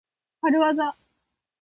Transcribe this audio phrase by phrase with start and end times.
[0.41, 0.97] かるわざ。